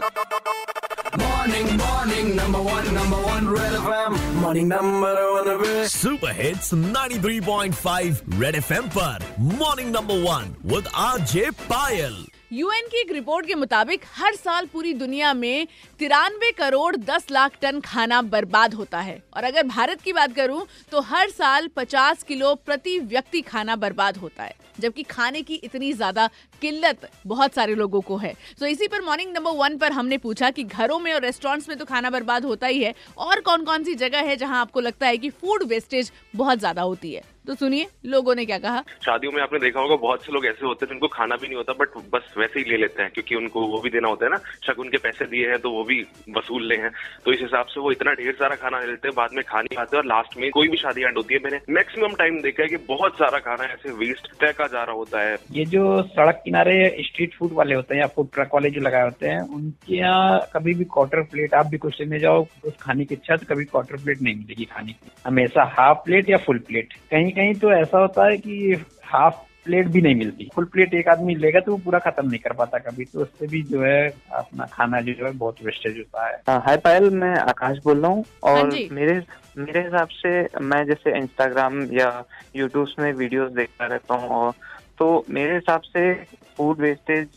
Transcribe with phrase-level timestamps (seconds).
[0.00, 4.14] Morning, morning, number one, number one, Red FM.
[4.34, 5.88] Morning, number one, Red.
[5.88, 9.26] Super hits 93.5 red FM पर
[9.58, 12.16] morning number one with RJ Payal
[12.52, 15.66] UN की एक report के मुताबिक हर साल पूरी दुनिया में
[16.00, 20.66] तिरानवे करोड़ दस लाख टन खाना बर्बाद होता है और अगर भारत की बात करूँ
[20.92, 25.92] तो हर साल 50 किलो प्रति व्यक्ति खाना बर्बाद होता है जबकि खाने की इतनी
[25.92, 26.28] ज़्यादा
[26.62, 30.50] किल्लत बहुत सारे लोगों को है। तो इसी पर मॉर्निंग नंबर वन पर हमने पूछा
[30.50, 33.84] कि घरों में और रेस्टोरेंट्स में तो खाना बर्बाद होता ही है। और कौन कौन
[33.84, 37.22] सी जगह है जहाँ आपको लगता है कि फ़ूड वेस्टेज बहुत ज़्यादा होती है?
[37.46, 38.82] तो सुनिए, लोगों ने क्या कहा?
[39.04, 41.56] शादियों में आपने देखा होगा, बहुत से लोग ऐसे होते हैं जिनको खाना भी नहीं
[41.56, 44.30] होता बट बस वैसे ही ले लेते हैं, क्योंकि उनको वो भी देना होता है
[44.32, 46.00] ना, शक उनके पैसे दिए हैं तो वो भी
[46.36, 46.90] वसूल ले हैं।
[47.24, 49.60] तो इस हिसाब से वो इतना ढेर सारा खाना ले लेते हैं, बाद में खा
[49.60, 52.62] नहीं पाते और लास्ट में कोई भी शादी एंड होती है। मैंने मैक्सिमम टाइम देखा
[52.62, 56.40] है कि बहुत सारा खाना ऐसे वेस्ट फेंका जा रहा होता है। ये जो सड़क
[56.44, 56.74] किनारे
[57.06, 60.40] स्ट्रीट फ़ूड वाले होते हैं या फ़ूड ट्रक वाले जो लगाए होते हैं, उनके यहाँ
[60.54, 63.64] कभी भी क्वार्टर प्लेट आप भी कुछ लेने जाओ, उस खाने की इच्छा तो कभी
[63.64, 67.72] क्वार्टर प्लेट नहीं मिलेगी खाने की। हमेशा हाफ़ प्लेट या फुल प्लेट कहीं कहीं तो
[67.72, 71.72] ऐसा होता है कि हाफ़ प्लेट भी नहीं मिलती। फुल प्लेट एक आदमी लेगा तो
[71.72, 75.26] वो पूरा खत्म नहीं कर पाता कभी। तो उससे भी जो है अपना खाना जो
[75.26, 78.70] है बहुत वेस्टेज होता है। हाँ, हाय पायल मैं आकाश बोल रहा हूँ। हाँ और
[78.92, 79.22] मेरे
[79.58, 82.24] मेरे हिसाब से मैं जैसे इंस्टाग्राम या
[82.56, 84.52] यूट्यूब में वीडियोस देखता रहता हूँ और
[85.00, 86.12] तो मेरे हिसाब से
[86.56, 87.28] फ़ूड वेस्टेज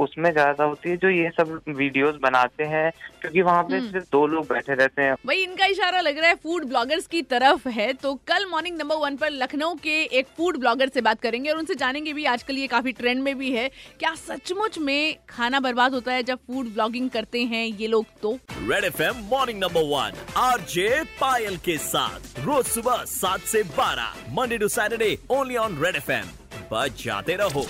[0.00, 2.90] उसमें ज़्यादा होती है जो ये सब वीडियोस बनाते हैं
[3.20, 6.28] क्योंकि वहाँ पे हम्म। सिर्फ़ दो लोग बैठे रहते हैं। वही इनका इशारा लग रहा
[6.28, 10.26] है फ़ूड ब्लॉगर्स की तरफ़ है तो कल मॉर्निंग नंबर वन पर लखनऊ के एक
[10.36, 13.52] फ़ूड ब्लॉगर से बात करेंगे और उनसे जानेंगे भी आजकल ये काफ़ी ट्रेंड में भी
[13.52, 13.68] है
[14.00, 18.36] क्या सचमुच में खाना बर्बाद होता है जब फ़ूड ब्लॉगिंग करते हैं ये लोग तो?
[18.64, 24.58] Red FM morning number one RJ Payal के साथ रोज सुबह सात से बारह Monday
[24.58, 27.66] to Saturday only on red FM बजाते रहो।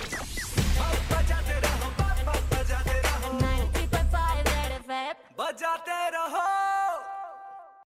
[5.39, 6.72] बजाते रहो।